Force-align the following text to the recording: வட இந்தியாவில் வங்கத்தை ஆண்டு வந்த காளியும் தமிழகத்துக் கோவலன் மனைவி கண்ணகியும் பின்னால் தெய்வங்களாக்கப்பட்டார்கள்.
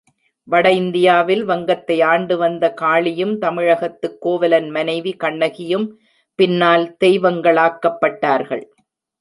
வட 0.43 0.71
இந்தியாவில் 0.71 1.43
வங்கத்தை 1.43 2.01
ஆண்டு 2.01 2.37
வந்த 2.37 2.73
காளியும் 2.73 3.39
தமிழகத்துக் 3.39 4.17
கோவலன் 4.19 4.69
மனைவி 4.69 5.13
கண்ணகியும் 5.13 5.99
பின்னால் 6.35 6.97
தெய்வங்களாக்கப்பட்டார்கள். 7.05 8.65